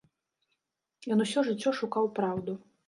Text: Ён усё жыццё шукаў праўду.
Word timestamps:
Ён 1.17 1.23
усё 1.27 1.39
жыццё 1.51 1.69
шукаў 1.83 2.13
праўду. 2.19 2.63